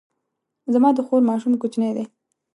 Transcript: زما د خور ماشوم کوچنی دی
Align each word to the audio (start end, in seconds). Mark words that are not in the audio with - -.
زما 0.73 0.89
د 0.95 0.99
خور 1.07 1.21
ماشوم 1.29 1.53
کوچنی 1.61 1.91
دی 1.97 2.05